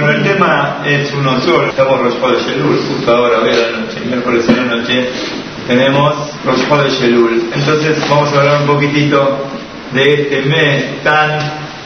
[0.00, 1.70] Bueno, el tema es uno solo.
[1.70, 5.08] Estamos Rosh de Yelul, justo ahora, hoy a la noche, miércoles a la noche,
[5.66, 7.50] tenemos Rosh de Yelul.
[7.52, 9.44] Entonces vamos a hablar un poquitito
[9.92, 11.40] de este mes tan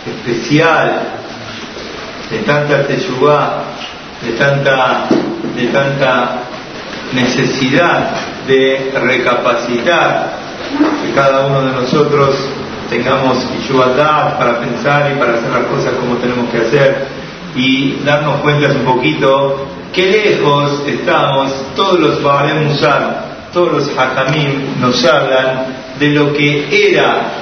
[0.04, 1.04] especial,
[2.30, 3.62] de tanta teshuvah,
[4.20, 5.08] de tanta,
[5.56, 6.42] de tanta
[7.14, 8.10] necesidad
[8.46, 10.32] de recapacitar
[11.02, 12.36] que cada uno de nosotros
[12.90, 13.38] tengamos
[13.70, 17.21] igualdad para pensar y para hacer las cosas como tenemos que hacer
[17.55, 24.80] y darnos cuenta un poquito qué lejos estamos, todos los Baalem Musar, todos los Hakamim
[24.80, 25.66] nos hablan
[25.98, 27.33] de lo que era,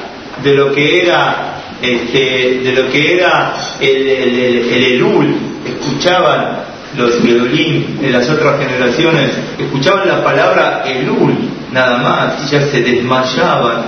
[0.42, 5.34] de lo que era, este, de lo que era el, el, Elul,
[5.64, 6.58] escuchaban
[6.96, 11.34] los Gedolim de las otras generaciones, escuchaban la palabra Elul,
[11.72, 13.84] nada más, y ya se desmayaban,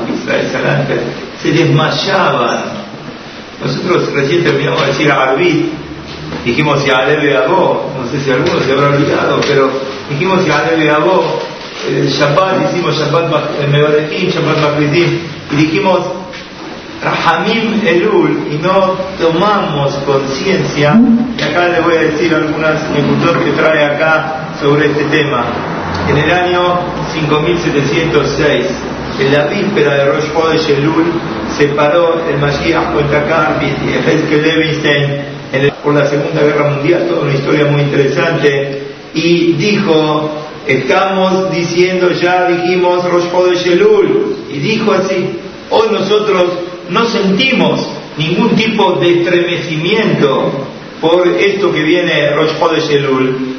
[1.43, 2.83] se desmayaban.
[3.61, 5.73] Nosotros recién terminamos de decir Arbit,
[6.45, 9.71] Dijimos Yalebe Abó, no sé si alguno se habrá olvidado, pero
[10.11, 11.41] dijimos Yalebe Abó,
[11.89, 13.31] el Shabbat, hicimos Shabbat
[13.71, 15.19] Mevarekim, Shabbat Makritim,
[15.53, 16.01] y dijimos
[17.03, 21.01] Rahamim Elul, y no tomamos conciencia,
[21.39, 25.45] y acá les voy a decir algunas cultor que trae acá sobre este tema.
[26.09, 26.81] En el año
[27.13, 28.67] 5706,
[29.21, 31.13] en la víspera de Rosh Chodesh Elul,
[31.57, 35.32] se paró el Mashiach Cuentacán y Ezequiel Levinstein
[35.83, 38.83] por la Segunda Guerra Mundial, toda una historia muy interesante,
[39.15, 40.31] y dijo,
[40.67, 45.39] estamos diciendo ya, dijimos Rosh de Shelul, y dijo así,
[45.71, 46.45] hoy nosotros
[46.89, 47.87] no sentimos
[48.17, 50.67] ningún tipo de estremecimiento
[51.01, 53.57] por esto que viene Rosh de Shelul.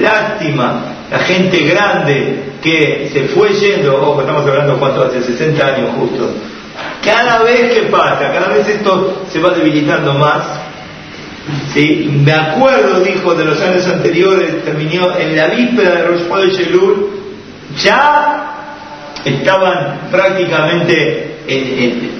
[0.00, 5.90] Lástima, la gente grande que se fue yendo, ojo, estamos hablando cuánto hace 60 años
[5.98, 6.30] justo,
[7.04, 10.42] cada vez que pasa, cada vez esto se va debilitando más.
[11.72, 12.10] ¿sí?
[12.24, 17.10] Me acuerdo, dijo, de los años anteriores, terminó en la víspera de Rosh de Shelul,
[17.76, 18.46] ya
[19.24, 21.36] estaban prácticamente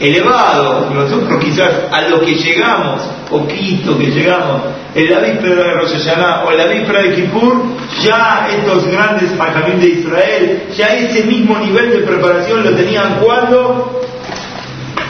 [0.01, 0.93] elevados.
[0.93, 4.63] Nosotros quizás a lo que llegamos, poquito que llegamos,
[4.95, 6.09] en la víspera de Rosh
[6.47, 7.63] o en la víspera de Kippur,
[8.03, 14.01] ya estos grandes Majamín de Israel, ya ese mismo nivel de preparación lo tenían cuando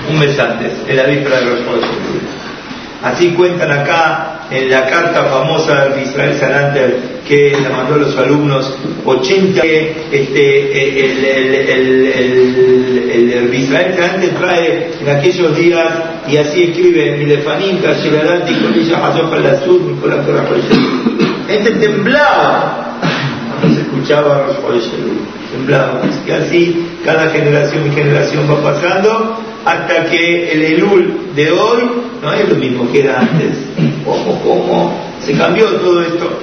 [0.09, 1.61] un mes antes, en la víspera de los
[3.03, 8.17] Así cuentan acá en la carta famosa de Israel Sananter que le mandó a los
[8.17, 8.73] alumnos
[9.05, 15.93] 80 este, el, el, el, el Israel Sananter trae en aquellos días
[16.29, 17.17] y así escribe
[19.43, 20.45] la
[21.49, 22.99] Este temblaba
[23.61, 24.89] cuando se escuchaba Rosh
[25.53, 26.03] temblaba.
[26.27, 31.83] Y así cada generación y generación va pasando hasta que el Elul de hoy
[32.23, 33.59] no es lo mismo que era antes.
[34.07, 36.41] Ojo, cómo se cambió todo esto.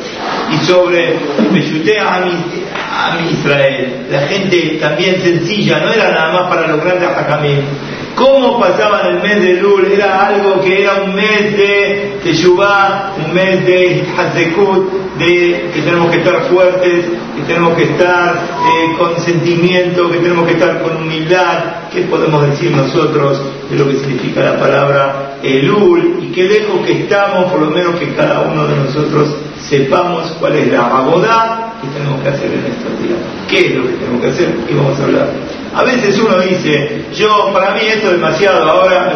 [0.52, 1.16] Y sobre
[1.52, 7.62] Meshuteh a Israel, la gente también sencilla, no era nada más para los grandes Hakamim
[8.16, 9.86] ¿Cómo pasaban el mes de Lul?
[9.92, 16.12] Era algo que era un mes de Teshuvah, un mes de Hazekut, de que tenemos
[16.12, 20.98] que estar fuertes, que tenemos que estar eh, con sentimiento, que tenemos que estar con
[20.98, 21.90] humildad.
[21.92, 26.20] ¿Qué podemos decir nosotros de lo que significa la palabra Elul?
[26.22, 30.56] Y qué lejos que estamos, por lo menos que cada uno de nosotros sepamos cuál
[30.56, 33.20] es la abodá que tenemos que hacer en estos días.
[33.48, 34.56] ¿Qué es lo que tenemos que hacer?
[34.70, 35.30] Y vamos a hablar.
[35.76, 39.14] A veces uno dice, yo, para mí esto es demasiado, ahora,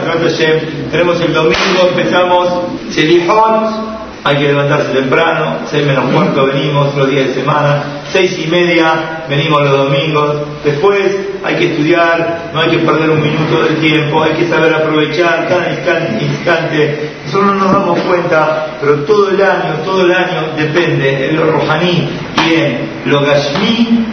[0.91, 2.50] tenemos el domingo, empezamos
[2.90, 8.48] Selifón, hay que levantarse temprano, seis menos cuarto venimos los días de semana, seis y
[8.48, 11.00] media venimos los domingos, después
[11.46, 15.48] hay que estudiar, no hay que perder un minuto del tiempo, hay que saber aprovechar
[15.48, 17.12] cada instante, instante.
[17.26, 21.50] Nosotros no nos damos cuenta, pero todo el año, todo el año depende en lo
[21.50, 22.09] rojaní
[22.50, 24.06] y en lo gashmi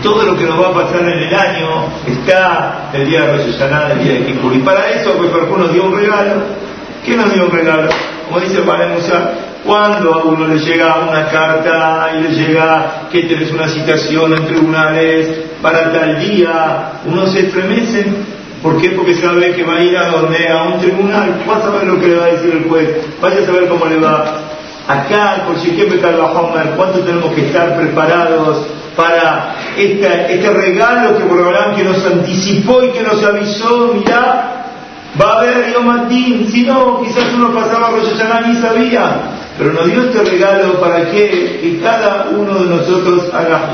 [0.00, 3.60] todo lo que nos va a pasar en el año está el día de Rosh
[3.60, 4.54] el día de Kippur.
[4.54, 6.34] Y para eso, pues nos dio un regalo.
[7.04, 7.88] ¿Qué nos dio un regalo?
[8.26, 9.30] Como dice Padre Musa,
[9.64, 14.46] cuando a uno le llega una carta y le llega que tenés una citación en
[14.46, 15.28] tribunales
[15.62, 18.04] para tal día, uno se estremece.
[18.62, 18.90] ¿Por qué?
[18.90, 22.00] Porque sabe que va a ir a donde, a un tribunal, va a saber lo
[22.00, 22.88] que le va a decir el juez,
[23.20, 24.38] vaya a saber cómo le va.
[24.88, 28.66] Acá, por si Homer, ¿cuánto tenemos que estar preparados
[28.96, 34.55] para este regalo que por que nos anticipó y que nos avisó, mirá,
[35.20, 36.08] va a haber Yom
[36.50, 39.16] si no, quizás uno pasaba Rosh Hashanah ni sabía,
[39.58, 43.70] pero nos dio este regalo para que, cada uno de nosotros haga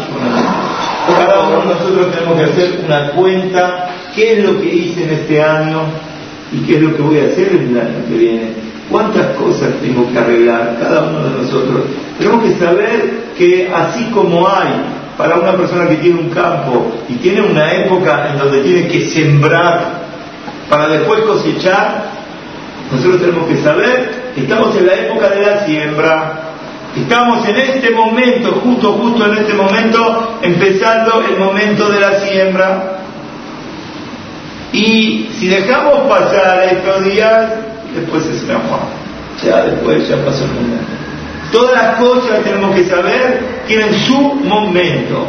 [1.08, 5.10] Cada uno de nosotros tenemos que hacer una cuenta, qué es lo que hice en
[5.10, 5.82] este año
[6.52, 8.72] y qué es lo que voy a hacer en el año que viene.
[8.90, 9.28] ¿Cuántas
[9.80, 11.84] tengo que arreglar, cada uno de nosotros.
[12.18, 14.70] Tenemos que saber que así como hay
[15.16, 19.06] para una persona que tiene un campo y tiene una época en donde tiene que
[19.06, 20.01] sembrar
[20.72, 22.04] para después cosechar,
[22.90, 26.40] nosotros tenemos que saber que estamos en la época de la siembra.
[26.96, 33.00] Estamos en este momento, justo, justo en este momento, empezando el momento de la siembra.
[34.72, 37.50] Y si dejamos pasar estos días,
[37.94, 38.60] después es una
[39.44, 40.84] Ya después ya pasó el momento.
[41.52, 45.26] Todas las cosas tenemos que saber tienen su momento.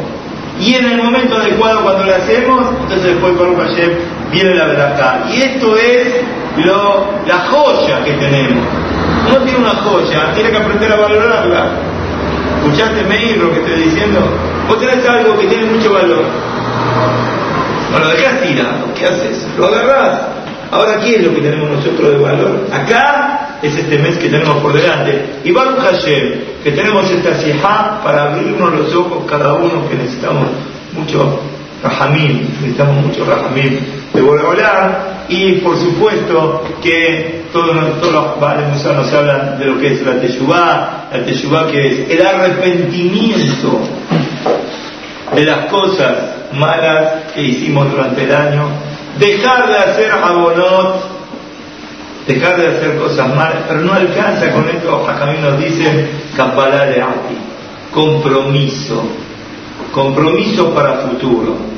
[0.60, 3.98] Y en el momento adecuado cuando lo hacemos, entonces después por ayer
[4.30, 5.24] viene la verdad.
[5.28, 6.08] Y esto es
[6.64, 8.64] lo, la joya que tenemos.
[9.28, 11.66] Uno tiene una joya, tiene que aprender a valorarla.
[12.62, 14.20] ¿Escuchaste, Meir, lo que estoy diciendo?
[14.68, 16.24] Vos tenés algo que tiene mucho valor.
[17.92, 19.46] No lo dejas tirado, ¿qué haces?
[19.58, 20.20] Lo agarrás.
[20.70, 22.66] Ahora, ¿qué es lo que tenemos nosotros de valor?
[22.72, 25.40] Acá es este mes que tenemos por delante.
[25.44, 30.48] Y Baruch Hashem, que tenemos esta sijá para abrirnos los ojos cada uno que necesitamos
[30.92, 31.40] mucho
[31.82, 33.80] Rahamim, necesitamos mucho Rahamim
[34.14, 37.74] de volar y por supuesto que todos,
[38.12, 42.26] los padres nos hablan de lo que es la Teshuvah, la Teshuvah que es el
[42.26, 43.80] arrepentimiento
[45.34, 46.14] de las cosas
[46.52, 48.68] malas que hicimos durante el año,
[49.18, 51.13] dejar de hacer abonot,
[52.26, 57.02] dejar de hacer cosas malas, pero no alcanza con esto, Jacamín nos dice, Kabbalah de
[57.02, 57.38] Ati,
[57.92, 59.02] compromiso,
[59.92, 61.74] compromiso para futuro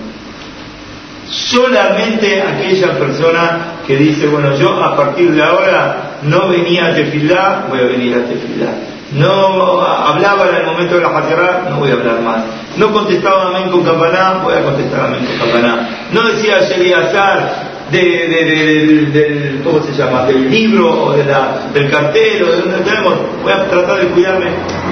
[1.28, 7.66] solamente aquella persona que dice, bueno, yo a partir de ahora no venía a tefilá,
[7.68, 8.72] voy a venir a tefilá.
[9.12, 12.44] No hablaba en el momento de la Hajará, no voy a hablar más.
[12.76, 15.88] No contestaba amén con campaná, voy a contestar amén con campaná.
[16.12, 20.26] No decía Azar de, de, del, ¿cómo se llama?
[20.26, 24.06] del libro o de la, del cartel o de donde tenemos, voy a tratar de
[24.08, 24.46] cuidarme,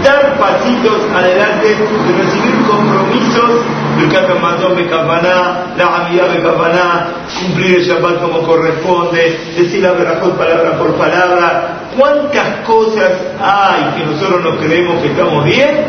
[0.05, 3.65] dar pasitos adelante, de recibir compromisos,
[4.13, 7.09] Catamatón de Campaná, la Amidad de Campaná,
[7.41, 14.05] cumplir el Shabbat como corresponde, decir la verdad palabra por palabra, cuántas cosas hay que
[14.05, 15.85] nosotros no creemos que estamos bien,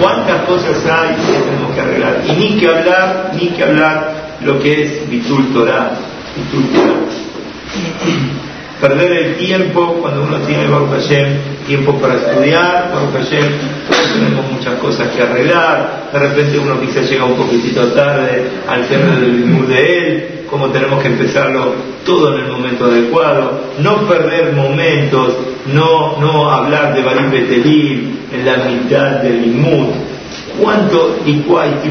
[0.00, 4.58] cuántas cosas hay que tenemos que arreglar, y ni que hablar, ni que hablar lo
[4.58, 6.09] que es Bitul Torah
[8.80, 11.36] Perder el tiempo cuando uno tiene Baruch Hashem,
[11.66, 13.44] tiempo para estudiar, Baruch Hashem,
[14.14, 19.20] tenemos muchas cosas que arreglar, de repente uno quizá llega un poquitito tarde al cierre
[19.20, 21.74] del mismo de él, como tenemos que empezarlo
[22.06, 25.36] todo en el momento adecuado, no perder momentos,
[25.66, 29.88] no, no hablar de Barim Betelim en la mitad del Limud,
[30.58, 31.44] cuánto y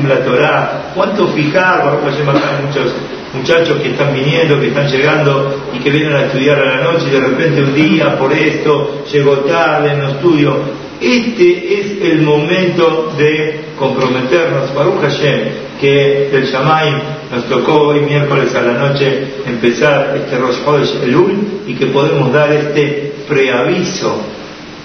[0.08, 2.96] la Torah, cuánto fijar, Baruch Hashem acá muchos
[3.34, 7.06] muchachos que están viniendo, que están llegando y que vienen a estudiar a la noche
[7.08, 10.58] y de repente un día por esto llegó tarde, no estudio.
[11.00, 14.74] Este es el momento de comprometernos.
[14.74, 15.40] Baruch Hashem,
[15.80, 16.94] que del Shamay
[17.32, 22.34] nos tocó hoy miércoles a la noche empezar este Rosh Chodesh Elul y que podemos
[22.34, 24.22] dar este preaviso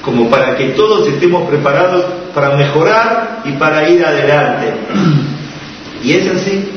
[0.03, 2.05] como para que todos estemos preparados
[2.35, 4.73] para mejorar y para ir adelante.
[6.05, 6.69] Y es así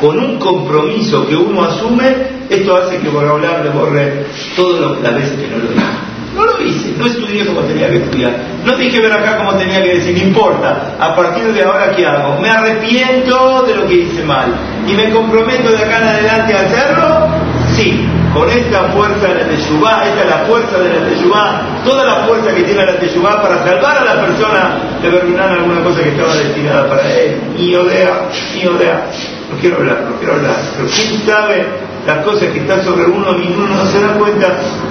[0.00, 5.14] con un compromiso que uno asume, esto hace que por hablar le borre todas las
[5.14, 6.06] veces que no lo hice.
[6.34, 8.32] No lo hice, no estudié como tenía que estudiar,
[8.62, 12.04] no dije ver acá como tenía que decir, no importa, a partir de ahora ¿qué
[12.04, 12.38] hago?
[12.38, 14.52] Me arrepiento de lo que hice mal
[14.86, 17.28] y me comprometo de acá en adelante a hacerlo,
[17.74, 22.04] sí, con esta fuerza de la Teshuvá, esta es la fuerza de la Teshuvá, toda
[22.04, 26.02] la fuerza que tiene la Teshuvá para salvar a la persona de terminar alguna cosa
[26.02, 27.40] que estaba destinada para él.
[27.58, 29.06] Y odea, y odea
[29.50, 31.66] no quiero hablar, no quiero hablar, pero quién sabe
[32.06, 34.46] las cosas que están sobre uno y uno no se da cuenta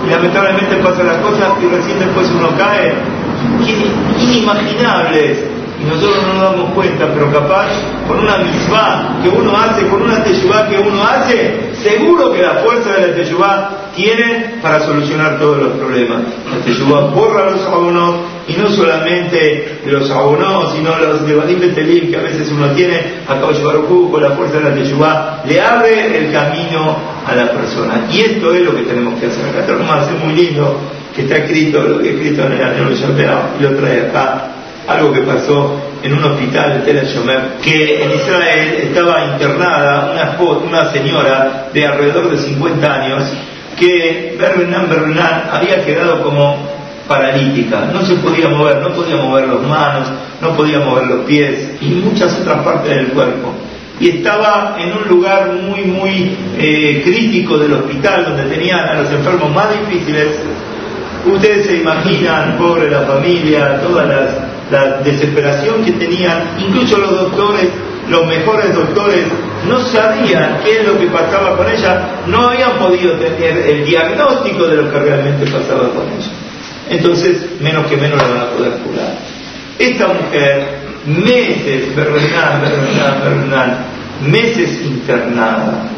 [0.05, 2.93] y lamentablemente pasan las cosas y recién después uno cae.
[4.19, 5.39] Inimaginables
[5.79, 7.67] y nosotros no nos damos cuenta, pero capaz
[8.07, 12.55] con una misma que uno hace, con una teyubá que uno hace, seguro que la
[12.55, 16.21] fuerza de la teyubá tiene para solucionar todos los problemas.
[16.51, 18.15] La teyubá borra los abonos
[18.47, 23.01] y no solamente los abonos, sino los de Badim Betelim que a veces uno tiene,
[23.27, 28.07] a Barujú con la fuerza de la teyubá, le abre el camino a la persona.
[28.11, 29.49] Y esto es lo que tenemos que hacer.
[29.49, 30.79] Acá tenemos es muy lindo
[31.15, 34.51] que está escrito, lo que he escrito en el año y lo trae acá
[34.87, 40.37] algo que pasó en un hospital de Tel Shomer, que en Israel estaba internada una,
[40.57, 43.23] una señora de alrededor de 50 años
[43.77, 46.74] que Berbenan Berbenan había quedado como
[47.07, 50.09] paralítica, no se podía mover, no podía mover las manos,
[50.41, 53.53] no podía mover los pies y muchas otras partes del cuerpo.
[53.99, 59.11] Y estaba en un lugar muy, muy eh, crítico del hospital, donde tenían a los
[59.11, 60.37] enfermos más difíciles,
[61.25, 64.05] Ustedes se imaginan, pobre la familia, toda
[64.69, 67.67] la desesperación que tenían, incluso los doctores,
[68.09, 69.25] los mejores doctores,
[69.67, 74.67] no sabían qué es lo que pasaba con ella, no habían podido tener el diagnóstico
[74.67, 76.31] de lo que realmente pasaba con ella.
[76.89, 79.15] Entonces, menos que menos la van a poder curar.
[79.79, 80.63] Esta mujer,
[81.05, 83.77] meses, Bernal, Bernal, Bernal,
[84.21, 85.89] meses internada.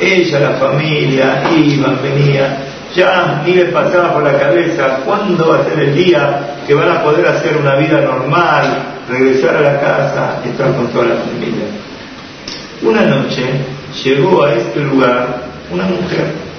[0.00, 2.56] Ella, la familia, iban, venían,
[2.94, 6.90] ya ni les pasaba por la cabeza cuándo va a ser el día que van
[6.90, 11.66] a poder hacer una vida normal, regresar a la casa, estar con toda la familia.
[12.82, 13.44] Una noche
[14.02, 16.53] llegó a este lugar una mujer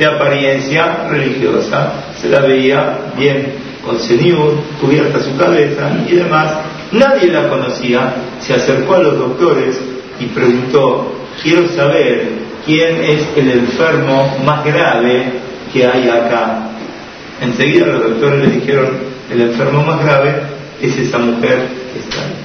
[0.00, 3.52] de apariencia religiosa, se la veía bien
[3.84, 6.54] con señor, cubierta su cabeza y demás.
[6.90, 9.78] Nadie la conocía, se acercó a los doctores
[10.18, 12.30] y preguntó, quiero saber
[12.64, 15.32] quién es el enfermo más grave
[15.70, 16.70] que hay acá.
[17.42, 18.88] Enseguida los doctores le dijeron,
[19.30, 20.34] el enfermo más grave
[20.80, 21.58] es esa mujer
[21.92, 22.36] que está ahí.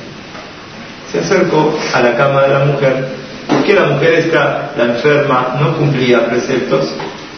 [1.10, 3.08] Se acercó a la cama de la mujer,
[3.48, 6.94] porque la mujer está, la enferma, no cumplía preceptos,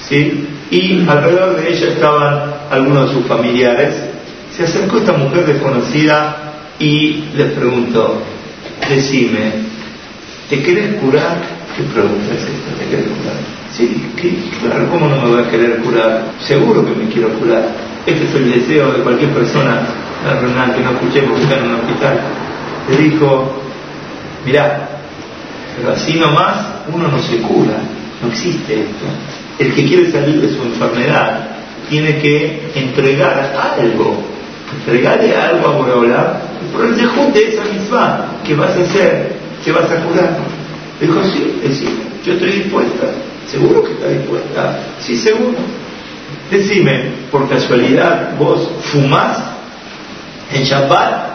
[0.07, 0.47] ¿sí?
[0.69, 3.95] y alrededor de ella estaban algunos de sus familiares.
[4.55, 8.21] Se acercó esta mujer desconocida y les preguntó,
[8.89, 9.53] decime,
[10.49, 11.37] ¿te querés curar?
[11.75, 12.83] ¿Qué pregunta es esta?
[12.83, 13.57] ¿Te querés curar?
[13.71, 16.25] Sí, claro, ¿cómo no me voy a querer curar?
[16.39, 17.67] Seguro que me quiero curar.
[18.05, 19.87] Este es el deseo de cualquier persona
[20.41, 22.19] renal que no escuchemos está en un hospital.
[22.89, 23.61] Le dijo,
[24.45, 24.89] mirá,
[25.77, 27.77] pero así nomás uno no se cura,
[28.21, 29.05] no existe esto.
[29.59, 31.47] El que quiere salir de su enfermedad
[31.89, 34.23] tiene que entregar algo,
[34.79, 39.89] entregarle algo a Boreola, por el de esa misma que vas a hacer, que vas
[39.89, 40.37] a curar.
[40.99, 41.89] Dijo, sí, decir,
[42.25, 43.07] yo estoy dispuesta.
[43.47, 44.79] ¿Seguro que está dispuesta?
[44.99, 45.57] Sí, seguro.
[46.51, 49.39] Decime, por casualidad, vos fumás
[50.53, 51.27] en Shabbat.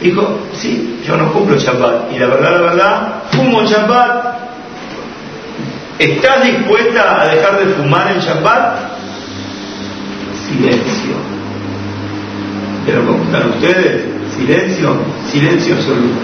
[0.00, 2.12] Dijo, sí, yo no cumplo Shabbat.
[2.14, 4.33] Y la verdad, la verdad, fumo Shabbat.
[5.98, 8.78] ¿Estás dispuesta a dejar de fumar en Shabbat?
[10.48, 11.14] Silencio.
[12.84, 14.04] ¿Pero cómo están ustedes?
[14.36, 14.96] Silencio,
[15.30, 16.18] silencio absoluto.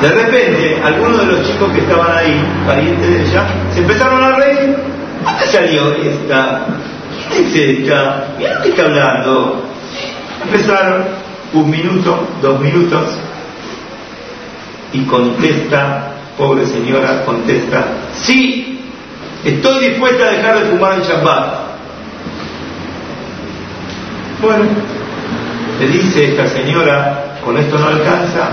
[0.00, 4.36] De repente, algunos de los chicos que estaban ahí, parientes de ella, se empezaron a
[4.36, 4.76] reír.
[5.24, 6.66] ¿Dónde salió esta?
[7.30, 8.26] ¿Quién es esta?
[8.38, 9.64] Mira qué está hablando.
[10.42, 11.04] Empezaron
[11.52, 13.16] un minuto, dos minutos,
[14.92, 18.80] y contesta, pobre señora, contesta, sí,
[19.44, 21.64] estoy dispuesta a dejar de fumar en Shabbat.
[24.42, 24.64] Bueno,
[25.80, 28.50] le dice esta señora, con esto no alcanza,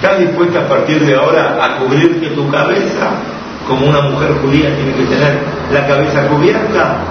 [0.00, 3.10] ¿Estás dispuesta a partir de ahora a cubrirte tu cabeza
[3.68, 5.38] como una mujer judía tiene que tener
[5.74, 7.04] la cabeza cubierta?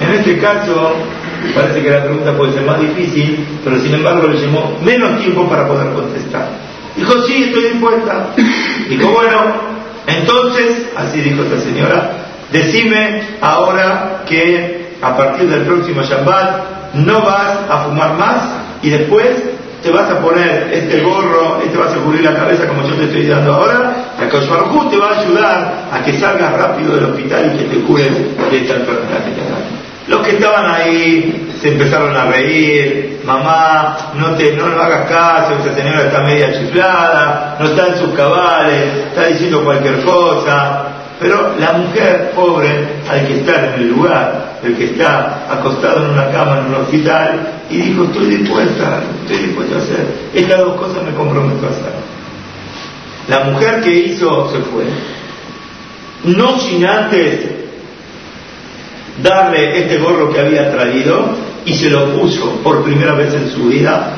[0.00, 0.94] En este caso,
[1.54, 5.46] parece que la pregunta puede ser más difícil, pero sin embargo le llevó menos tiempo
[5.46, 6.48] para poder contestar.
[6.98, 8.30] Dijo, sí, estoy dispuesta.
[8.88, 9.38] Dijo, bueno,
[10.06, 12.10] entonces, así dijo esta señora,
[12.50, 18.42] decime ahora que a partir del próximo Shabbat no vas a fumar más
[18.82, 19.28] y después
[19.82, 23.04] te vas a poner este gorro, te vas a cubrir la cabeza como yo te
[23.04, 27.52] estoy dando ahora, la Baruj te va a ayudar a que salgas rápido del hospital
[27.54, 29.77] y que te cures de esta enfermedad que te
[30.08, 35.74] Los que estaban ahí se empezaron a reír, mamá, no te no hagas caso, esa
[35.74, 40.86] señora está media chiflada, no está en sus cabales, está diciendo cualquier cosa,
[41.20, 42.70] pero la mujer pobre
[43.06, 46.74] hay que estar en el lugar, el que está acostado en una cama en un
[46.76, 50.06] hospital, y dijo, estoy dispuesta, estoy dispuesta a hacer.
[50.32, 51.92] Estas dos cosas me comprometo a hacer.
[53.28, 54.84] La mujer que hizo se fue.
[56.24, 57.67] No sin antes
[59.22, 61.30] darle este gorro que había traído
[61.64, 64.16] y se lo puso por primera vez en su vida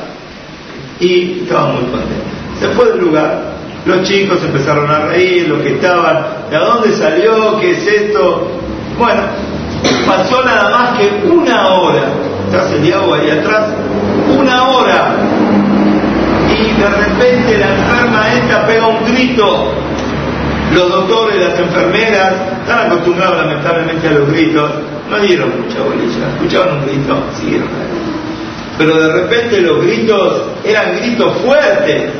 [0.99, 2.25] y estaba muy contenta.
[2.59, 3.51] Se fue del lugar,
[3.85, 7.59] los chicos empezaron a reír, los que estaban, ¿de dónde salió?
[7.59, 8.47] ¿Qué es esto?
[8.97, 9.21] Bueno,
[10.05, 12.03] pasó nada más que una hora,
[12.45, 13.69] estás el diablo ahí atrás,
[14.37, 15.15] una hora,
[16.49, 19.73] y de repente la enferma esta pega un grito.
[20.73, 24.71] Los doctores, las enfermeras, están acostumbrados lamentablemente a los gritos,
[25.09, 27.67] no dieron mucha bolilla, escuchaban un grito, siguieron.
[28.77, 32.11] Pero de repente los gritos eran gritos fuertes,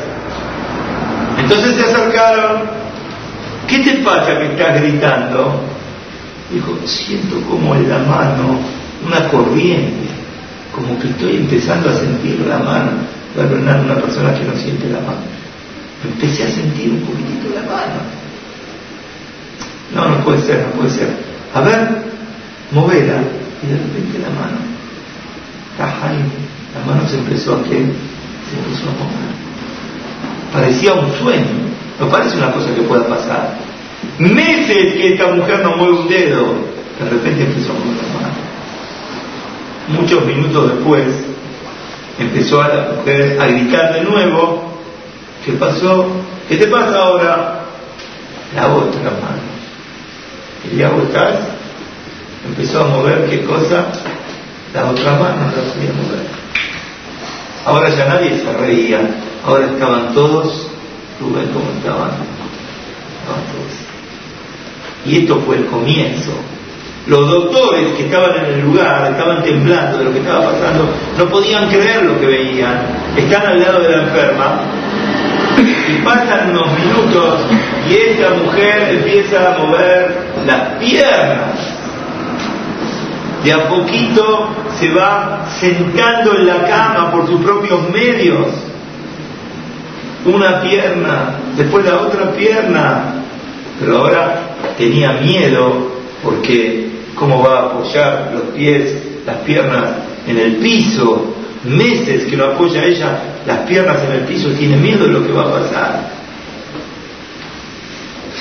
[1.39, 2.62] entonces se acercaron,
[3.67, 5.62] ¿qué te pasa que estás gritando?
[6.51, 8.60] Dijo, siento como en la mano
[9.05, 10.08] una corriente,
[10.75, 12.91] como que estoy empezando a sentir la mano.
[13.36, 15.24] Bernardo, una persona que no siente la mano.
[16.03, 18.20] Empecé a sentir un poquitito la mano.
[19.93, 21.10] No, no puede ser, no puede ser.
[21.53, 22.03] A ver,
[22.71, 23.21] movela,
[23.62, 24.57] y de repente la mano,
[25.77, 29.31] la mano se empezó a que se empezó a mover.
[30.53, 31.45] Parecía un sueño,
[32.00, 33.57] no parece una cosa que pueda pasar.
[34.17, 36.53] Meses que esta mujer no mueve un dedo,
[37.00, 38.41] de repente empezó a mover la mano.
[40.00, 41.05] Muchos minutos después,
[42.19, 44.63] empezó a la mujer a gritar de nuevo,
[45.45, 46.07] ¿qué pasó?
[46.48, 47.60] ¿Qué te pasa ahora?
[48.55, 49.30] La otra mano.
[50.71, 51.39] ¿Y ya estás?
[52.45, 53.87] Empezó a mover qué cosa?
[54.73, 56.25] La otra mano no la podía mover.
[57.65, 59.01] Ahora ya nadie se reía,
[59.45, 60.67] ahora estaban todos,
[61.19, 62.11] Rubén, como estaban?
[63.19, 65.05] Estaban todos.
[65.05, 66.31] Y esto fue el comienzo
[67.07, 70.87] los doctores que estaban en el lugar estaban temblando de lo que estaba pasando,
[71.17, 72.79] no podían creer lo que veían.
[73.17, 74.61] Están al lado de la enferma
[75.89, 77.41] y pasan unos minutos
[77.89, 81.55] y esta mujer empieza a mover las piernas.
[83.43, 88.48] De a poquito se va sentando en la cama por sus propios medios.
[90.25, 93.15] Una pierna, después la otra pierna.
[93.79, 94.41] Pero ahora
[94.77, 95.91] tenía miedo
[96.24, 98.95] porque cómo va a apoyar los pies,
[99.25, 99.86] las piernas
[100.27, 105.05] en el piso, meses que lo apoya ella, las piernas en el piso, tiene miedo
[105.05, 106.20] de lo que va a pasar.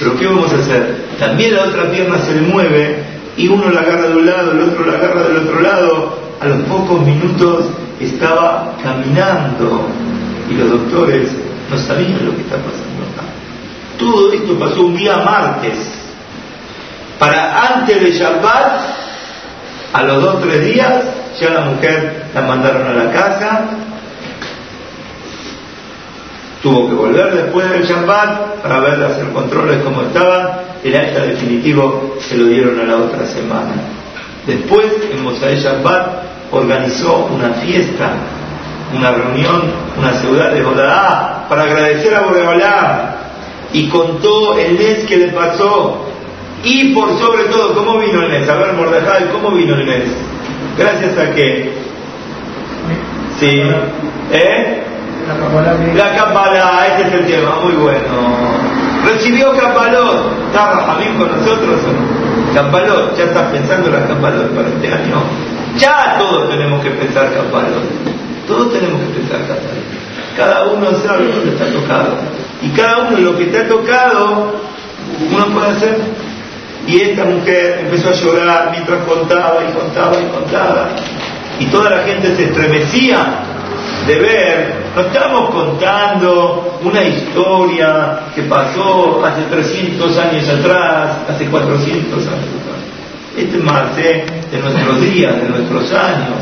[0.00, 1.04] Pero ¿qué vamos a hacer?
[1.19, 3.04] También la otra pierna se le mueve
[3.37, 6.19] y uno la agarra de un lado, el otro la agarra del otro lado.
[6.40, 7.66] A los pocos minutos
[8.00, 9.87] estaba caminando
[10.50, 11.28] y los doctores
[11.71, 13.28] no sabían lo que está pasando acá.
[13.99, 16.00] Todo esto pasó un día martes
[17.21, 18.80] para antes de Shabbat,
[19.92, 21.04] a los dos o tres días,
[21.38, 23.69] ya la mujer la mandaron a la casa,
[26.62, 32.17] tuvo que volver después del Shabbat para ver, hacer controles como estaban, el acta definitivo
[32.21, 33.73] se lo dieron a la otra semana.
[34.47, 38.13] Después, en Mosaé Shabbat, organizó una fiesta,
[38.97, 39.63] una reunión,
[39.99, 43.17] una ciudad de Bodaá, para agradecer a Boreolá
[43.73, 46.06] y contó el mes que le pasó
[46.63, 48.49] y por sobre todo, ¿cómo vino el mes?
[48.49, 50.04] A ver, Mordejai, ¿cómo vino el mes?
[50.76, 51.73] Gracias a qué?
[53.39, 53.63] Sí.
[54.32, 54.84] ¿Eh?
[55.95, 58.61] La Kabbalah, ese es el tema, muy bueno.
[59.04, 60.33] Recibió Kabbalot.
[60.47, 63.17] ¿Está Rajamín con nosotros o?
[63.17, 65.23] ¿ya estás pensando en la Kabbalot para este año?
[65.76, 67.85] Ya todos tenemos que pensar Kabbalot.
[68.47, 69.91] Todos tenemos que pensar Kabbalot.
[70.37, 72.17] Cada uno sabe que está tocado.
[72.63, 74.54] Y cada uno lo que está tocado,
[75.33, 75.97] uno puede hacer
[76.87, 80.89] y esta mujer empezó a llorar mientras contaba y contaba y contaba.
[81.59, 83.19] Y toda la gente se estremecía
[84.06, 92.26] de ver, no estamos contando una historia que pasó hace 300 años atrás, hace 400
[92.26, 92.81] años atrás.
[93.37, 96.39] Este es más de nuestros días, de nuestros años.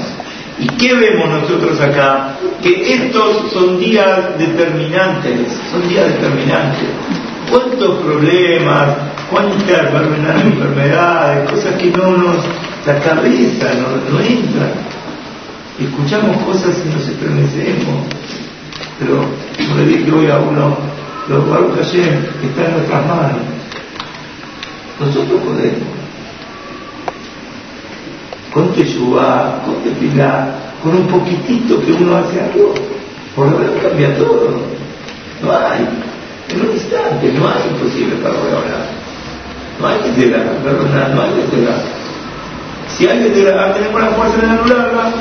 [0.59, 2.37] ¿Y qué vemos nosotros acá?
[2.63, 6.89] Que estos son días determinantes, son días determinantes.
[7.51, 8.97] ¿Cuántos problemas,
[9.31, 12.45] cuántas enfermedades, cosas que no nos,
[12.87, 14.73] la cabeza no, no entra.
[15.79, 18.07] Escuchamos cosas y nos estremecemos.
[18.99, 19.25] Pero
[19.57, 20.77] como le dije hoy a uno,
[21.29, 23.39] los Baruch Hashem está en nuestras manos.
[24.99, 25.89] Nosotros podemos.
[28.53, 32.75] Con Teshuvah, con Tefilá, con un poquitito que uno hace algo,
[33.37, 34.63] por lo menos cambia todo.
[35.43, 35.87] No hay.
[36.49, 38.87] En un instante, no hay imposible para hablar.
[39.81, 41.81] No hay que tirar, perdonar, no hay que tirar.
[42.97, 45.13] Si hay que tirar, tenemos la fuerza de anularla.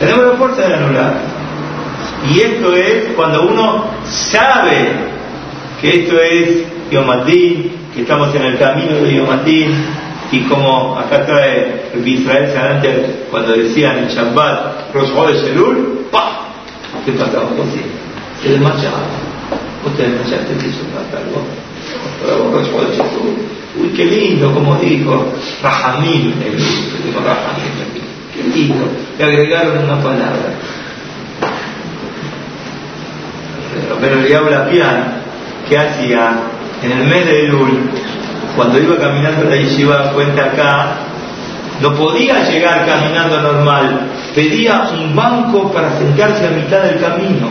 [0.00, 1.31] Tenemos la fuerza de anular.
[2.30, 4.90] Y esto es cuando uno sabe
[5.80, 9.74] que esto es Yomatín, que estamos en el camino de Yomatín,
[10.30, 15.10] y como acá trae Israel Sanante cuando decían en Shabbat, Rosh
[15.46, 16.46] Elul, ¡pa!
[17.04, 17.48] ¿Qué pasaba?
[17.48, 17.68] Pues
[18.42, 19.00] se desmayaba.
[19.84, 21.44] Usted desmayaste, que Shabbat algo
[23.80, 25.32] Uy, qué lindo, como dijo
[25.62, 26.34] Rajamil,
[27.24, 27.72] Rajamil,
[28.34, 28.84] qué lindo,
[29.18, 30.54] le agregaron una palabra.
[34.00, 35.04] Pero le habla piano,
[35.68, 36.40] ¿qué hacía?
[36.82, 37.90] En el mes de Elul,
[38.56, 40.96] cuando iba caminando la yeshiva cuenta acá,
[41.80, 44.00] no podía llegar caminando normal,
[44.34, 47.48] pedía un banco para sentarse a mitad del camino.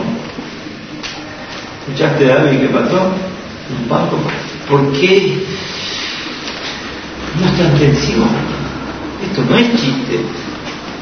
[1.80, 3.12] ¿Escuchaste, David, qué pasó?
[3.80, 4.18] Un banco
[4.68, 5.34] ¿Por qué
[7.40, 8.28] no tensión?
[9.24, 10.20] Esto no es chiste.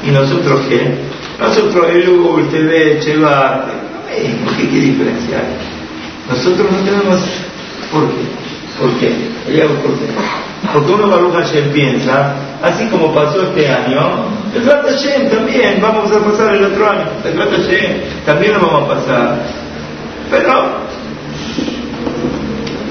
[0.05, 0.95] ¿Y nosotros qué?
[1.39, 3.71] Nosotros el TV, Chevarte,
[4.11, 6.29] no ¿qué, qué diferencia hay?
[6.29, 7.19] Nosotros no tenemos...
[7.91, 8.41] ¿Por qué?
[8.79, 9.09] ¿Por qué?
[9.83, 10.05] ¿Por qué?
[10.73, 16.19] Porque uno Baruch Hashem piensa, así como pasó este año, el Hashem también, vamos a
[16.19, 19.37] pasar el otro año, el Hashem también lo vamos a pasar.
[20.29, 20.65] Pero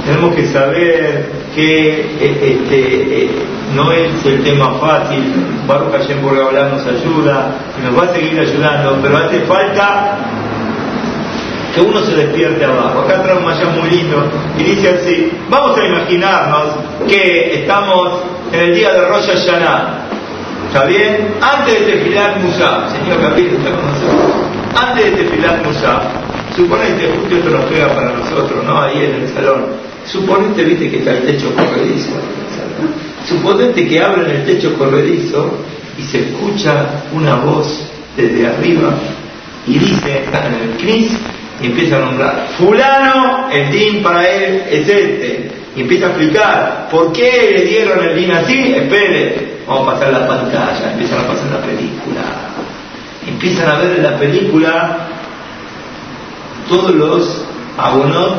[0.05, 3.31] tenemos que saber que eh, este, eh,
[3.75, 5.33] no es el tema fácil,
[5.67, 10.19] Baruch Hashem por hablar nos ayuda, nos va a seguir ayudando, pero hace falta
[11.75, 13.01] que uno se despierte abajo.
[13.01, 14.25] Acá trae un mayá muy lindo.
[14.59, 16.67] Y dice así, vamos a imaginarnos
[17.09, 19.99] que estamos en el día de Rosh Hashanah,
[20.69, 21.35] ¿está bien?
[21.41, 24.33] Antes de desfilar Musa, señor Capito está con nosotros,
[24.77, 26.03] antes de desfilar Musa,
[26.57, 28.83] suponete, justo esto nos pega para nosotros, ¿no?
[28.83, 29.67] Ahí en el salón,
[30.05, 32.11] suponete, viste que está el techo corredizo,
[33.29, 35.59] suponete que abren el techo corredizo
[35.97, 38.95] y se escucha una voz desde arriba
[39.67, 41.13] y dice, en el Cris,
[41.63, 46.89] y empieza a nombrar, fulano, el din para él es este, y empieza a explicar,
[46.91, 48.75] ¿por qué le dieron el din así?
[48.75, 52.23] Espere, vamos a pasar la pantalla, empiezan a pasar la película,
[53.29, 54.99] empiezan a ver en la película
[56.69, 57.45] todos los
[57.77, 58.39] abonos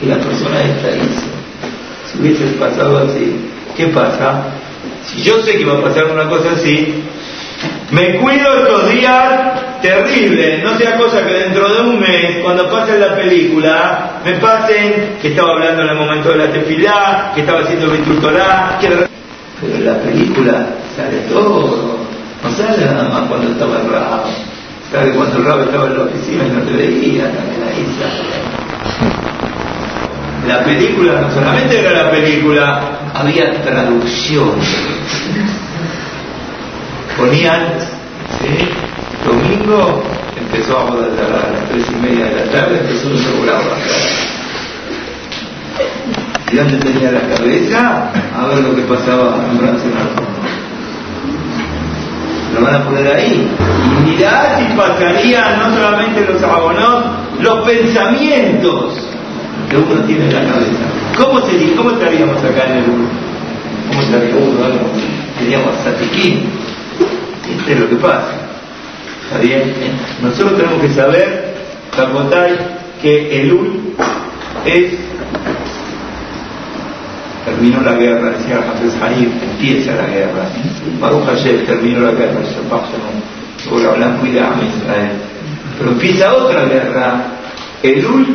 [0.00, 1.26] que la persona esta hizo.
[2.10, 3.36] Si hubiese pasado así,
[3.76, 4.44] ¿qué pasa?
[5.04, 7.02] Si yo sé que va a pasar una cosa así,
[7.90, 12.98] me cuido estos días terribles, no sea cosa que dentro de un mes, cuando pase
[12.98, 17.60] la película, me pasen que estaba hablando en el momento de la tefilá, que estaba
[17.60, 19.06] haciendo mi tutorá, pero
[19.74, 20.66] en la película
[20.96, 21.98] sale todo,
[22.42, 24.24] no sale nada más cuando estaba el rabo,
[24.90, 28.52] sale cuando el rabo estaba en la oficina y no te veía, también ahí sale.
[30.46, 32.80] La película no solamente era la película,
[33.14, 34.54] había traducción
[37.16, 37.62] ponían,
[38.40, 38.68] ¿sí?
[39.24, 40.02] Domingo
[40.38, 43.76] empezó a, a las tres y media de la tarde, empezó un programa.
[46.50, 48.10] ¿Y dónde tenía la cabeza?
[48.36, 49.90] A ver lo que pasaba en Francia.
[52.54, 53.48] Lo van a poner ahí.
[53.96, 57.04] Y mirá si pasarían no solamente los abonos,
[57.40, 59.08] los pensamientos
[59.70, 60.84] que uno tiene en la cabeza.
[61.16, 63.08] ¿Cómo, sería, cómo estaríamos acá en el grupo?
[63.88, 64.48] ¿Cómo estaríamos?
[65.38, 66.50] Seríamos satiquín
[67.68, 68.41] es lo que pasa.
[69.34, 69.72] ¿Está?
[70.22, 71.54] Nosotros tenemos que saber,
[71.96, 72.52] Capotay,
[73.00, 73.94] que el UL
[74.66, 74.92] es.
[77.44, 78.60] Terminó la guerra, decía
[79.02, 80.46] Harim, empieza la guerra.
[81.00, 82.40] Baruch Hashem terminó la guerra,
[83.70, 85.12] ahora blanco y de Israel.
[85.78, 87.24] Pero empieza otra guerra.
[87.82, 88.26] El UL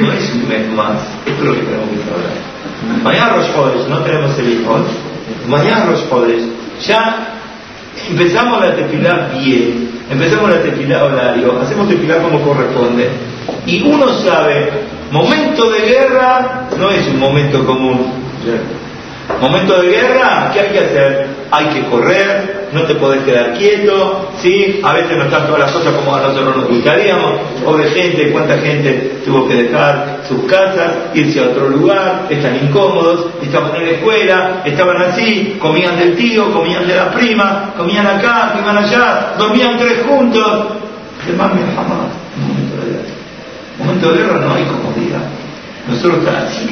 [0.00, 2.50] no es un mes más, esto es lo que tenemos que saber.
[3.04, 4.78] Mañana Rosh no tenemos el hijo.
[5.48, 6.02] Mañana Rosh
[6.86, 7.29] ya
[8.08, 13.08] empezamos la tefilá bien, empezamos la tefilá horario, hacemos tefilá como corresponde,
[13.66, 14.70] y uno sabe,
[15.10, 18.12] momento de guerra no es un momento común.
[19.40, 21.39] Momento de guerra, ¿qué hay que hacer?
[21.52, 24.80] Hay que correr, no te podés quedar quieto, ¿sí?
[24.84, 27.40] A veces no están todas las cosas como a nosotros nos gustaríamos.
[27.64, 33.26] Pobre gente, cuánta gente tuvo que dejar sus casas, irse a otro lugar, están incómodos,
[33.42, 38.54] estaban en la escuela, estaban así, comían del tío, comían de la prima, comían acá,
[38.60, 40.66] iban allá, dormían tres juntos.
[41.74, 43.14] jamás, momento de guerra.
[43.78, 44.89] Momento de guerra no hay comodidad.
[45.88, 46.20] Nosotros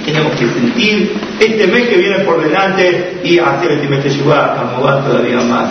[0.05, 5.41] tenemos que sentir este mes que viene por delante y hacer de Yubá, a todavía
[5.41, 5.71] más.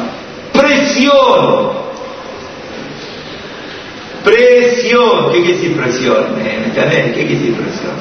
[0.54, 1.88] Presión.
[4.24, 5.32] Presión.
[5.32, 6.36] ¿Qué quiere decir presión?
[6.36, 7.94] ¿Me ¿Qué quiere decir presión?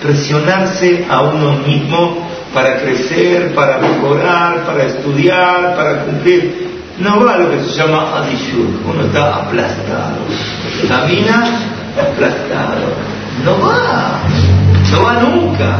[0.00, 6.66] Presionarse a uno mismo para crecer, para mejorar, para estudiar, para cumplir.
[6.98, 8.68] No va lo que se llama adishur.
[8.86, 10.16] Uno está aplastado.
[10.88, 11.44] Camina
[11.98, 12.94] aplastado.
[13.44, 14.22] No va.
[14.92, 15.78] No va nunca.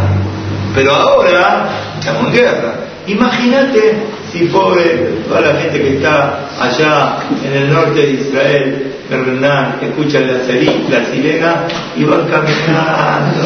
[0.75, 2.75] Pero ahora estamos en guerra.
[3.07, 3.97] Imagínate
[4.33, 10.27] si pobre toda la gente que está allá en el norte de Israel, Hernán, escuchan
[10.27, 11.65] la, la sirena
[11.97, 13.45] y van caminando.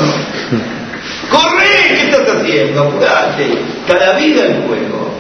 [1.31, 1.69] ¡Corre!
[1.89, 2.83] ¿Qué estás haciendo?
[2.83, 3.59] Apurate.
[3.87, 5.15] Cada vida en juego.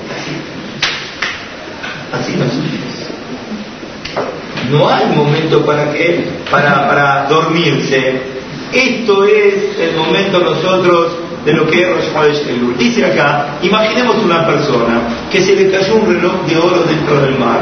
[2.12, 2.53] Así no es.
[4.70, 8.39] No hay momento para que, para, para dormirse
[8.73, 11.13] esto es el momento nosotros
[11.45, 12.77] de lo que es Rosh Elul.
[12.77, 17.39] Dice acá, imaginemos una persona que se le cayó un reloj de oro dentro del
[17.39, 17.61] mar.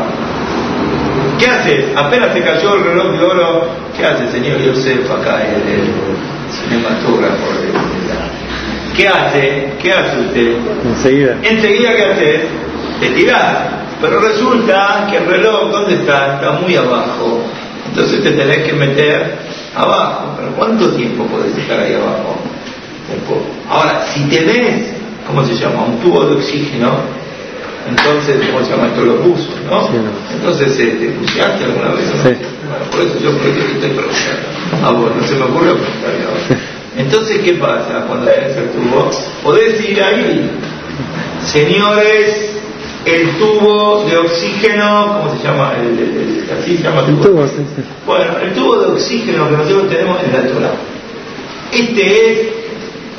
[1.38, 1.92] ¿Qué hace?
[1.94, 5.88] Apenas se cayó el reloj de oro, ¿qué hace señor Yosef acá, el, el
[6.50, 7.46] cinematógrafo?
[8.96, 9.72] ¿Qué hace?
[9.80, 10.56] ¿Qué hace usted?
[10.84, 11.36] Enseguida.
[11.44, 12.40] Enseguida, ¿qué hace?
[13.00, 13.58] Te tirás.
[14.00, 16.34] Pero resulta que el reloj, ¿dónde está?
[16.34, 17.44] Está muy abajo.
[17.88, 19.47] Entonces te tenés que meter
[19.78, 20.34] abajo.
[20.38, 22.36] Pero ¿cuánto tiempo puedes estar ahí abajo?
[23.70, 25.84] Ahora, si te ves ¿cómo se llama?
[25.84, 26.90] Un tubo de oxígeno.
[27.88, 29.04] Entonces, ¿cómo se llama esto?
[29.04, 29.88] Los buzos, ¿no?
[30.34, 32.04] Entonces, ¿te este, pusiste alguna vez?
[32.22, 32.28] Sí.
[32.68, 34.48] Bueno, por eso yo creo que estoy preguntando.
[34.82, 36.62] Ah, bueno, no se me ocurrió preguntarle ahora.
[36.96, 39.10] Entonces, ¿qué pasa cuando tenés el tubo?
[39.42, 40.50] Podés ir ahí,
[41.44, 42.50] señores,
[43.04, 45.74] el tubo de oxígeno, ¿cómo se llama?
[45.76, 47.46] El, así se llama el tubo.
[48.06, 50.74] Bueno, el tubo de oxígeno que nosotros tenemos en la Torah.
[51.72, 52.48] Este es,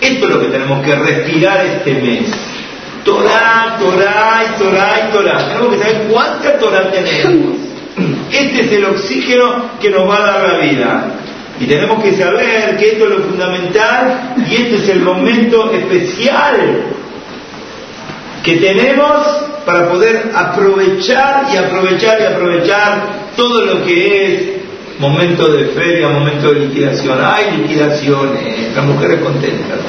[0.01, 2.31] esto es lo que tenemos que respirar este mes.
[3.03, 5.47] Torah, Torah y Torah y Torah.
[5.47, 7.57] Tenemos que saber cuánta Torah tenemos.
[8.31, 11.11] Este es el oxígeno que nos va a dar la vida.
[11.59, 16.83] Y tenemos que saber que esto es lo fundamental y este es el momento especial
[18.43, 23.01] que tenemos para poder aprovechar y aprovechar y aprovechar
[23.35, 24.41] todo lo que es
[24.99, 27.19] momento de feria, momento de liquidación.
[27.23, 29.79] Hay liquidaciones, las mujeres contentas.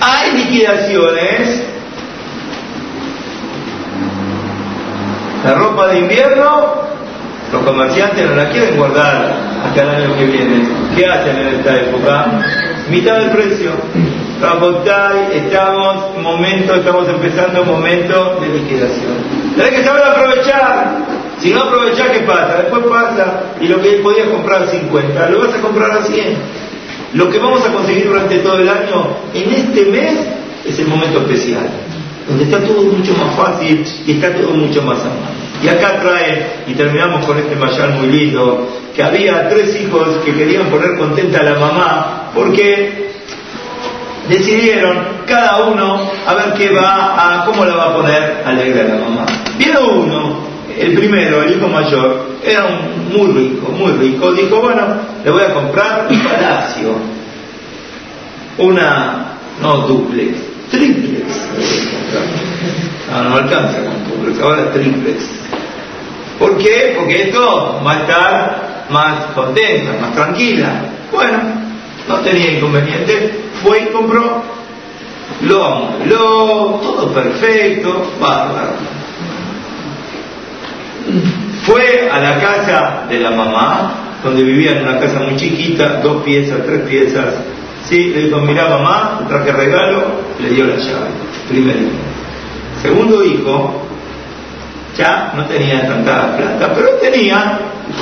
[0.00, 1.64] Hay liquidaciones.
[5.44, 6.92] La ropa de invierno
[7.52, 10.68] los comerciantes no la quieren guardar hasta el año que viene.
[10.96, 12.26] ¿Qué hacen en esta época?
[12.88, 13.72] Mitad del precio.
[14.42, 19.12] Estamos momento, estamos empezando momento de liquidación.
[19.56, 20.98] Tenés que saber aprovechar.
[21.38, 22.62] Si no aprovechás, ¿qué pasa?
[22.62, 26.36] Después pasa y lo que podías comprar a 50, lo vas a comprar a 100.
[27.14, 30.14] Lo que vamos a conseguir durante todo el año, en este mes,
[30.64, 31.68] es el momento especial,
[32.28, 35.42] donde está todo mucho más fácil y está todo mucho más amable.
[35.62, 40.34] Y acá trae, y terminamos con este mayal muy lindo, que había tres hijos que
[40.34, 43.11] querían poner contenta a la mamá porque
[44.28, 48.94] decidieron cada uno a ver qué va a, cómo la va a poner alegre a
[48.94, 49.26] la mamá.
[49.58, 50.36] Vieron uno,
[50.78, 54.82] el primero, el hijo mayor, era un, muy rico, muy rico, dijo, bueno,
[55.24, 56.94] le voy a comprar un palacio,
[58.58, 60.38] una, no duplex,
[60.70, 61.48] triplex.
[63.10, 65.42] No, no alcanza con duplex, ahora triplex
[66.42, 66.94] ¿Por qué?
[66.96, 70.72] Porque esto va a estar más contenta, más tranquila.
[71.12, 71.38] Bueno,
[72.08, 74.42] no tenía inconveniente, fue y compró.
[75.42, 78.72] Lo lo todo perfecto, bárbaro.
[81.64, 86.22] Fue a la casa de la mamá, donde vivía en una casa muy chiquita, dos
[86.22, 87.34] piezas, tres piezas.
[87.84, 90.04] Sí, le dijo, mira mamá, traje regalo,
[90.40, 91.10] le dio la llave.
[91.48, 91.90] Primer hijo.
[92.80, 93.82] Segundo hijo,
[94.96, 97.58] ya no tenía tanta plata, pero tenía,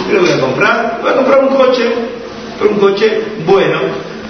[0.06, 0.98] ¿qué le voy a comprar?
[1.02, 1.92] Voy a comprar un coche,
[2.60, 3.78] pero un coche bueno,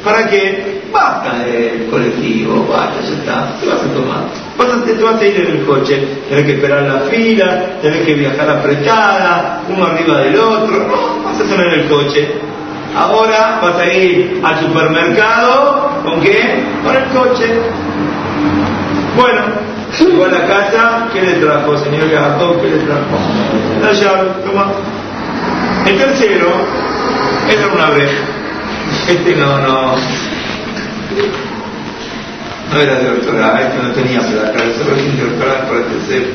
[0.05, 4.25] para que basta del colectivo, basta, ya está, te vas a tomar.
[4.57, 8.07] Vas a, te vas a ir en el coche, tenés que esperar la fila, tenés
[8.07, 12.29] que viajar apretada, uno arriba del otro, no, vas a estar en el coche.
[12.97, 16.62] Ahora vas a ir al supermercado, ¿con qué?
[16.85, 17.47] Con el coche.
[19.16, 22.61] Bueno, Llegó a la casa, ¿qué le trajo, señor Jacob?
[22.62, 23.19] ¿Qué le trajo?
[23.83, 24.73] La llave, toma.
[25.85, 26.47] El tercero
[27.50, 28.24] era una abeja.
[29.08, 29.96] Este no, no.
[32.72, 36.26] No era de doctorado, este no tenía plata, solo sin doctorado para el tercero,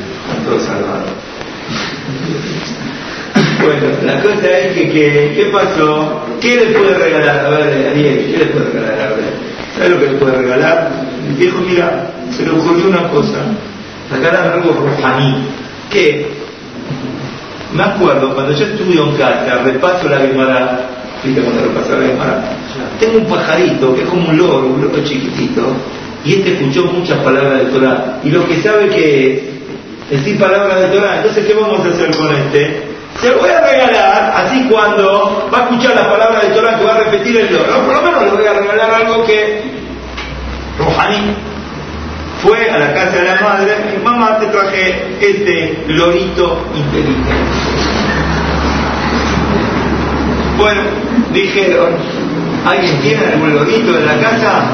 [0.44, 1.06] todo salvado.
[3.62, 6.26] Bueno, la cosa es que, ¿qué pasó?
[6.40, 7.46] ¿Qué le puede regalar?
[7.46, 9.08] A ver, Ariel, ¿qué le puede regalar?
[9.08, 9.32] A ver,
[9.76, 10.90] ¿sabe lo que le puede regalar?
[11.26, 13.38] El viejo, mira, se le ocurrió una cosa,
[14.10, 15.46] sacar algo rojaní,
[15.90, 16.36] que
[17.74, 20.80] me acuerdo cuando yo estudio en casa, repaso la Gemara,
[21.26, 22.44] ¿viste cuando repaso la Gemara?
[23.00, 25.62] Tengo un pajarito que es como un loro, un loro chiquitito,
[26.24, 29.56] y este escuchó muchas palabras de Torah, y lo que sabe que
[30.10, 32.86] decir palabras de Torah, entonces ¿qué vamos a hacer con este?
[33.20, 36.84] Se lo voy a regalar, así cuando va a escuchar las palabras de Torah que
[36.84, 39.62] va a repetir el loro, por lo menos le voy a regalar algo que
[40.78, 41.34] rojaní
[42.42, 47.32] fue a la casa de la madre, y mamá te traje este lorito inteligente.
[50.58, 50.82] Bueno,
[51.42, 51.90] dijeron,
[52.64, 54.64] ¿alguien tiene algún lorito en la casa?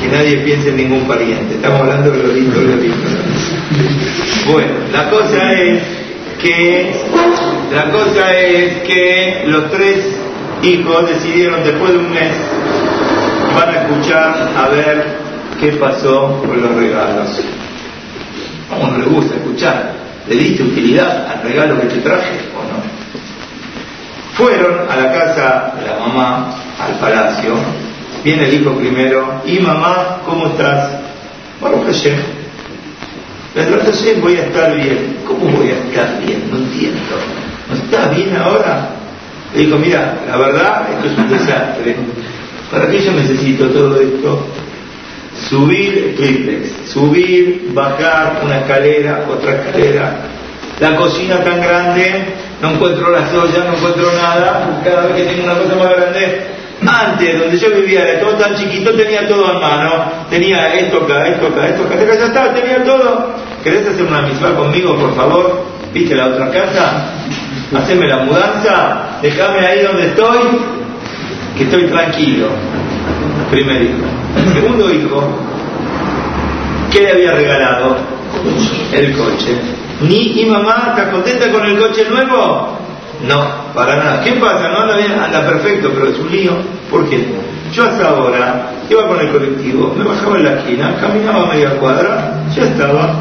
[0.00, 2.96] Que nadie piense en ningún pariente, estamos hablando de lorito, lorito.
[4.50, 5.82] Bueno, la cosa es
[6.42, 6.92] que
[7.72, 10.04] la cosa es que los tres
[10.62, 12.32] hijos decidieron después de un mes
[13.54, 15.04] van a escuchar a ver
[15.60, 17.40] qué pasó con los regalos.
[18.70, 20.01] A uno le gusta escuchar.
[20.28, 22.82] ¿Le diste utilidad al regalo que te traje o no?
[24.34, 27.54] Fueron a la casa de la mamá, al palacio.
[28.24, 29.42] Viene el hijo primero.
[29.44, 30.90] ¿Y mamá, cómo estás?
[31.60, 32.16] Bueno, Hashem.
[34.20, 35.18] voy a estar bien.
[35.26, 36.48] ¿Cómo voy a estar bien?
[36.50, 37.00] No entiendo.
[37.68, 38.90] ¿No estás bien ahora?
[39.54, 41.96] Le dijo, mira, la verdad, esto es un desastre.
[42.70, 44.46] ¿Para qué yo necesito todo esto?
[45.48, 50.16] Subir triplex, subir, bajar una escalera, otra escalera.
[50.78, 52.24] La cocina tan grande,
[52.60, 54.80] no encuentro las ollas, no encuentro nada.
[54.84, 56.46] Cada vez que tengo una cosa más grande,
[56.86, 60.12] antes, donde yo vivía, era todo tan chiquito, tenía todo a mano.
[60.28, 63.34] Tenía esto acá, esto acá, esto acá, ya está, tenía todo.
[63.62, 65.64] ¿Querés hacer una misma conmigo, por favor?
[65.92, 67.10] ¿Viste la otra casa?
[67.76, 70.40] Haceme la mudanza, déjame ahí donde estoy,
[71.56, 72.48] que estoy tranquilo.
[73.50, 73.82] Primer
[74.36, 74.54] hijo.
[74.54, 75.22] Segundo hijo,
[76.90, 77.96] ¿qué le había regalado?
[78.92, 79.58] El coche.
[80.02, 82.78] Ni mi mamá está contenta con el coche nuevo.
[83.26, 84.24] No, para nada.
[84.24, 84.68] ¿Qué pasa?
[84.68, 86.52] No anda bien, anda perfecto, pero es un lío.
[86.90, 87.24] ¿Por qué?
[87.72, 92.34] Yo hasta ahora iba con el colectivo, me bajaba en la esquina, caminaba media cuadra,
[92.54, 93.14] ya estaba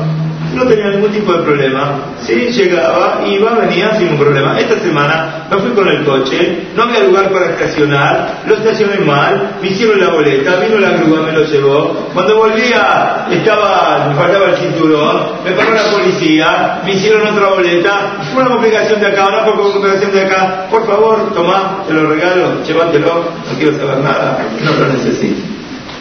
[0.53, 1.99] no tenía ningún tipo de problema.
[2.21, 4.59] Sí, llegaba, iba, venía sin un problema.
[4.59, 9.57] Esta semana me fui con el coche, no había lugar para estacionar, lo estacioné mal,
[9.61, 12.09] me hicieron la boleta, vino la grúa, me lo llevó.
[12.13, 18.17] Cuando volvía, estaba, me faltaba el cinturón, me paró la policía, me hicieron otra boleta,
[18.35, 20.67] una complicación de acá, una complicación de acá.
[20.69, 23.13] Por favor, toma, te lo regalo, llévatelo,
[23.49, 25.41] no quiero saber nada, no lo necesito.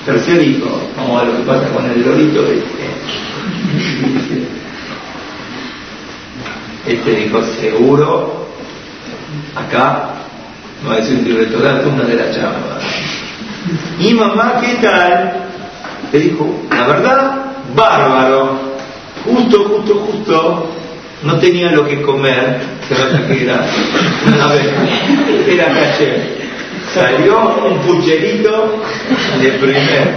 [0.05, 3.30] Tercer hijo, vamos a ver lo que pasa con el lorito este.
[6.87, 8.46] Este dijo, seguro,
[9.55, 10.11] acá,
[10.83, 12.79] no decir un directorato, una de la chamba.
[13.98, 15.33] Y mamá, ¿qué tal?
[16.12, 17.35] Le dijo, la verdad,
[17.74, 18.70] bárbaro.
[19.24, 20.70] Justo, justo, justo,
[21.22, 23.66] no tenía lo que comer, que era,
[24.42, 24.74] a ver,
[25.48, 26.40] era caché.
[26.94, 28.83] Salió un pucherito
[29.40, 30.14] de primer.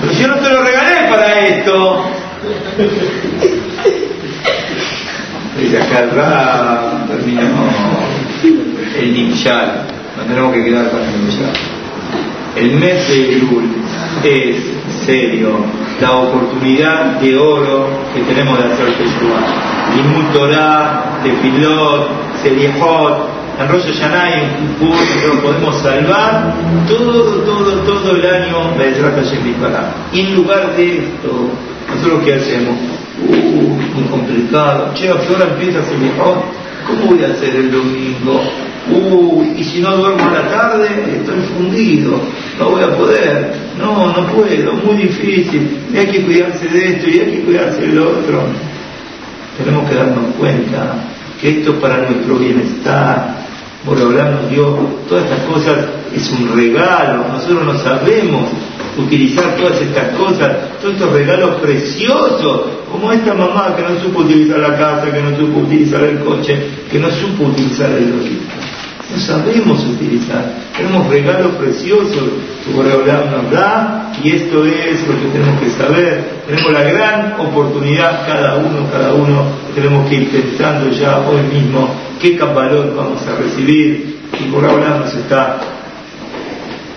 [0.00, 2.04] Pero yo no te lo regalé para esto.
[5.60, 7.74] Y acá terminamos
[8.98, 9.86] el Nimshal.
[10.16, 11.52] Nos tenemos que quedar con el Nimshal.
[12.56, 13.70] El mes de Elul
[14.24, 14.56] es
[15.06, 15.64] serio
[16.00, 19.96] la oportunidad de oro que tenemos de hacer Teshuvah.
[19.96, 22.10] Limut Torah, Tefilot,
[22.42, 23.28] Selichot,
[23.60, 26.54] en Rosh Hashanah y en Kippur podemos salvar
[26.88, 28.92] todo, todo, todo el año de
[30.12, 31.50] Y en lugar de esto,
[31.88, 32.76] nosotros qué hacemos?
[33.28, 34.92] Uh, muy complicado.
[34.94, 36.42] Che, ¿a qué hora empieza a ser mejor?
[36.86, 38.40] ¿Cómo voy a hacer el domingo?
[38.90, 40.88] Uh, y si no duermo a la tarde,
[41.20, 42.20] estoy fundido,
[42.58, 47.08] no voy a poder, no, no puedo, muy difícil, y hay que cuidarse de esto
[47.08, 48.42] y hay que cuidarse del otro.
[49.56, 50.94] Tenemos que darnos cuenta
[51.40, 53.36] que esto es para nuestro bienestar,
[53.84, 55.76] por hablarnos Dios, todas estas cosas
[56.14, 58.48] es un regalo, nosotros no sabemos
[58.98, 64.58] utilizar todas estas cosas, todos estos regalos preciosos, como esta mamá que no supo utilizar
[64.58, 66.58] la casa, que no supo utilizar el coche,
[66.90, 68.42] que no supo utilizar el lógico.
[69.10, 72.30] No sabemos utilizar, tenemos regalos preciosos
[72.64, 76.42] que Boreolam nos da y esto es lo que tenemos que saber.
[76.46, 81.94] Tenemos la gran oportunidad, cada uno, cada uno, tenemos que ir pensando ya hoy mismo
[82.20, 84.22] qué valor vamos a recibir.
[84.40, 85.60] Y Boreolam nos está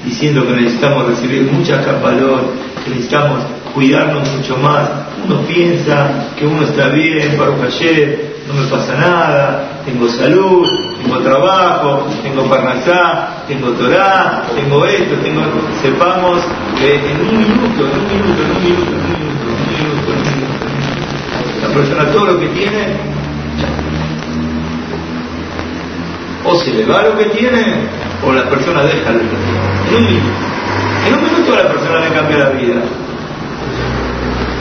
[0.06, 2.52] diciendo que necesitamos recibir mucha valor,
[2.84, 4.88] que necesitamos cuidarnos mucho más.
[5.26, 10.68] Uno piensa que uno está bien, para ayer, no me pasa nada, tengo salud,
[11.02, 15.42] tengo trabajo, tengo parnasá, tengo Torah, tengo esto, tengo
[15.82, 16.40] sepamos
[16.80, 19.70] que en un minuto, en un minuto, en un minuto, en un minuto, en un
[19.74, 20.56] minuto, en un minuto,
[21.62, 23.16] la persona todo lo que tiene
[26.46, 27.76] o se le va lo que tiene
[28.26, 29.36] o la persona deja lo que
[29.90, 30.20] tiene.
[31.08, 31.56] En un minuto.
[31.56, 32.76] La persona le cambia la vida.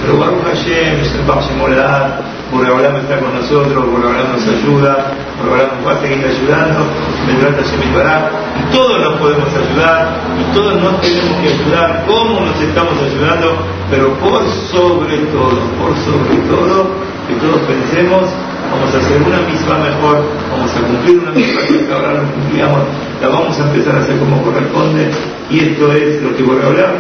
[0.02, 2.20] Pero Baruch Hashem, Molar,
[2.54, 5.10] Boreolam está con nosotros, Boreolam nos ayuda,
[5.42, 6.86] Boreolam nos va a seguir ayudando,
[7.26, 8.30] Vendrá Hashem Bará,
[8.62, 13.58] y todos nos podemos ayudar, y todos nos tenemos que ayudar, como nos estamos ayudando,
[13.90, 16.94] pero por sobre todo, por sobre todo,
[17.26, 18.30] que todos pensemos
[18.70, 22.82] vamos a hacer una misma mejor, vamos a cumplir una misma que ahora no cumplíamos,
[23.20, 25.10] la vamos a empezar a hacer como corresponde,
[25.50, 26.94] y esto es lo que voy a hablar,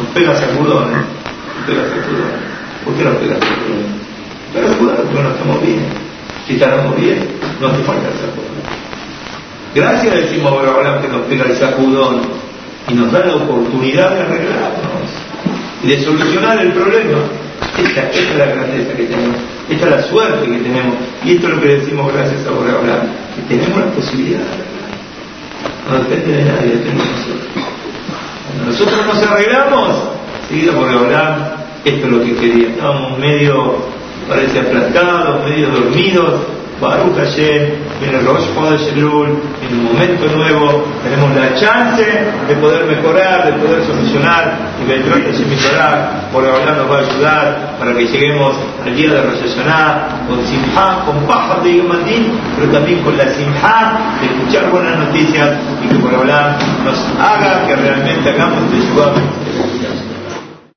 [0.00, 1.04] nos pega sacudón, ¿eh?
[1.04, 2.48] nos pega sacudón.
[2.84, 4.07] ¿Por qué nos pega sacudón?
[4.52, 5.80] Sacudón porque no estamos bien.
[6.46, 7.28] Si estamos bien,
[7.60, 8.48] no hace falta el sacudón.
[9.74, 12.22] Gracias decimos ahora que nos pega el sacudón
[12.88, 15.10] y nos da la oportunidad de arreglarnos
[15.84, 17.18] y de solucionar el problema.
[17.76, 19.36] Esta, es la grandeza que tenemos.
[19.68, 20.94] Esta es la suerte que tenemos.
[21.24, 23.00] Y esto es lo que decimos gracias a Boreolam,
[23.36, 24.40] que tenemos la posibilidad.
[25.88, 27.48] No depende de nadie, depende de nosotros.
[28.46, 29.96] Cuando nosotros nos arreglamos,
[30.48, 31.36] seguida Boreolam,
[31.84, 32.68] esto es lo que quería.
[32.68, 33.76] Estábamos medio,
[34.28, 36.34] parece aplastados, medio dormidos,
[36.80, 37.62] Baruch Hashem,
[38.06, 39.26] en el Rosh Chodesh Elul,
[39.66, 42.04] en un momento nuevo, tenemos la chance
[42.46, 47.00] de poder mejorar, de poder solucionar, y Betrot Hashem Torah, por ahora nos va a
[47.00, 48.54] ayudar para que lleguemos
[48.84, 53.24] al día de Rosh Hashanah con Simha, con paja de Yomadín, pero también con la
[53.34, 58.80] Simha de escuchar buenas noticias y que por ahora nos haga que realmente hagamos de
[58.82, 60.07] su